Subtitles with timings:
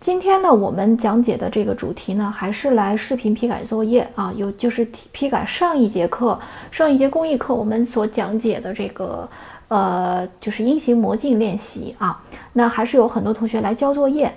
[0.00, 6.38] 今天呢，我们讲解的这个主题呢，还是来视频批改作业啊，有就是批改上一节课、
[6.70, 9.28] 上一节公益课我们所讲解的这个
[9.66, 12.22] 呃，就是音形模镜练习啊。
[12.52, 14.32] 那还是有很多同学来交作业。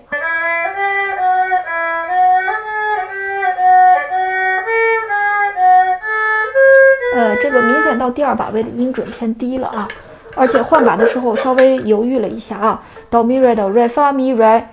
[7.16, 9.88] 呃，这个明显到第二把位的音准偏低了啊，
[10.35, 14.66] 而且换把的时候稍微犹豫了一下啊，哆咪瑞哆瑞发咪瑞。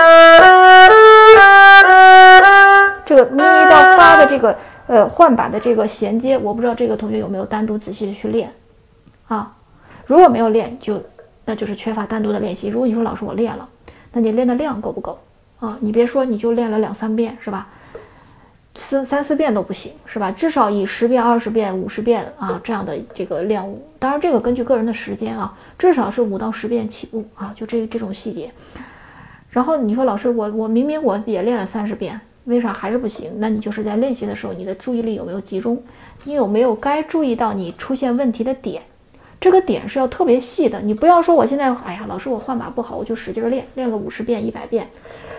[3.04, 8.52] 这个咪到发的这个呃换把的这个衔接，我不知道这个同学有没有单独仔细的去练
[9.28, 9.52] 啊？
[10.06, 11.02] 如果没有练，就
[11.44, 12.68] 那就是缺乏单独的练习。
[12.68, 13.68] 如果你说老师我练了，
[14.12, 15.18] 那你练的量够不够
[15.58, 15.76] 啊？
[15.80, 17.66] 你别说你就练了两三遍是吧？
[18.76, 20.30] 四三四遍都不行是吧？
[20.30, 23.84] 至少以十遍、二十遍、五十遍啊这样的这个练舞。
[23.98, 28.50] 当然这个根据个人的时间啊，至少是五到十遍起步啊，就这这种细节。
[29.50, 32.20] 然后你说老师我我明明我也练了三十遍。
[32.44, 33.30] 为啥还是不行？
[33.36, 35.80] 那你就是在练习的时候，你的注意力有没有集中？
[36.24, 38.82] 你有没有该注意到你出现问题的点？
[39.38, 40.80] 这个点是要特别细的。
[40.80, 44.88] 你不要说我现在，哎呀，老师我换把不好，我就使劲练，练个五十遍、一百遍。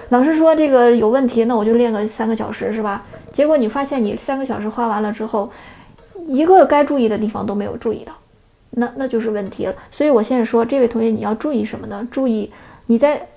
[0.10, 3.04] 老师说这个有问题，那我就练个三个小时，是吧？
[3.34, 5.52] 结果你发现你三个小时花完了之后，
[6.28, 8.14] 一个该注意的地方都没有注意到，
[8.70, 9.74] 那那就是问题了。
[9.90, 12.08] 所以我现在说，这位同学你要注意什么呢？
[12.12, 12.52] 注意
[12.86, 13.28] 你在。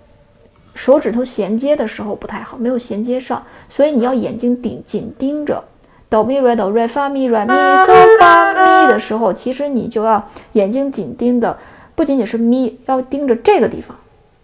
[0.74, 5.62] 手指头衔接的时候不太好，没有衔接上，所以你要眼睛盯紧盯着
[6.08, 11.56] 哆咪瑞哆瑞发咪瑞咪嗦发咪的时候，其实你就要眼睛紧盯的，
[11.94, 13.96] 不仅仅是咪，要盯着这个地方，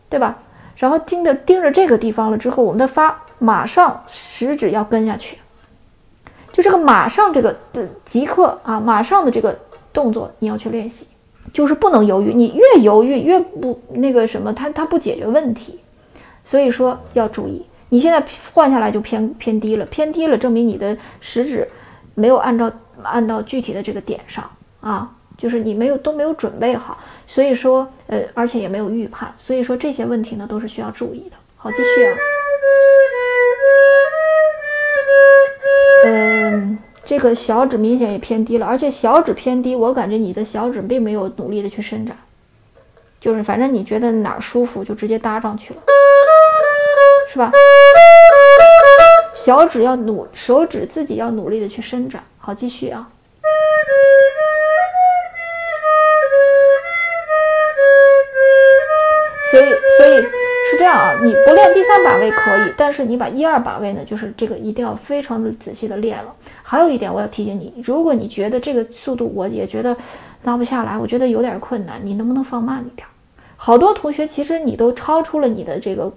[0.09, 0.39] 对吧？
[0.77, 5.37] 然后盯着盯着这个地方了之后，我们的发马上食指要跟下去，
[6.53, 9.59] 就这个马上这个的即刻啊，马上的这个
[9.93, 11.07] 动作你要去练习，
[11.53, 15.79] 就是不能犹豫，你越犹豫越不那个什么，它它不解决问题。
[16.45, 21.69] 所以说要注意，你现在换下来就偏偏低了，偏低了，证明你的食指
[22.15, 22.71] 没有按照
[23.03, 31.37] 按到具体的这个点上啊，就是你没有都没有准备好，所以说呃，而且也没有预判，所以说这些问题呢都是需要注意的。
[31.57, 32.17] 好，继续啊，
[36.07, 42.17] 嗯，这个小指明显也偏低了，而且小指偏低，我感觉你的小指并没有努力的去伸展，
[43.21, 45.81] 就是反正你觉得哪儿舒服就直接搭上去了。
[47.33, 47.49] 是吧？
[49.35, 52.21] 小指要努，手指自己要努力的去伸展。
[52.39, 53.09] 好，继续啊。
[59.53, 59.65] 所以，
[59.97, 60.23] 所以
[60.71, 61.13] 是这样啊。
[61.23, 66.35] 你不练第三把位可以，但是你把一二把位呢，就是这个一定要非常的仔细的练了。
[66.65, 69.97] 还有一点我要提醒你，如果你觉得这个速度我也觉得
[70.43, 73.07] 拉不下来，我觉得有点困难，你能不能放慢一点？
[73.57, 76.13] 好多同学其实你都超出了你的这个。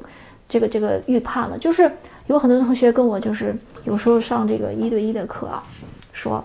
[0.48, 1.92] 这个这个预判了，就是
[2.28, 3.56] 有很多同学跟我就是
[3.86, 5.64] 有时候上这个一对一的课啊，
[6.12, 6.44] 说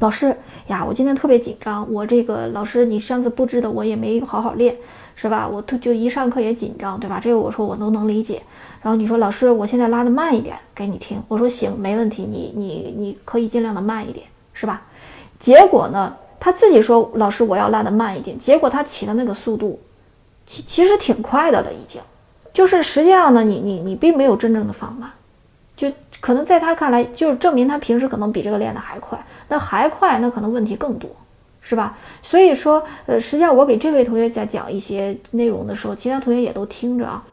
[0.00, 4.76] 老师呀，我今天特别紧张，我这个老师你上次布置的我也没好好练，
[5.14, 5.48] 是吧？
[5.48, 7.20] 我特就一上课也紧张，对吧？
[7.22, 8.42] 这个我说我都能理解。
[8.82, 14.82] 然后你说老师，我现在拉的慢一点给你听，我说行，没问题，你你你可以尽量的慢一点，是吧？
[15.38, 19.80] 结果呢，他自己说老师我要拉的慢一点，结果他起的那个速度
[20.46, 22.00] 其其实挺快的了已经。
[22.54, 25.10] 就是实际上呢，你你你并没有真正的放慢，
[25.76, 31.10] 就可能在他看来，就是证明他平时可能比这个练的还快，那还快，那可能问题更多，
[31.60, 31.98] 是吧？
[32.22, 37.24] 所以说，呃，实际上我给这位同学在讲一些内容的时候，其他同学也都听着啊。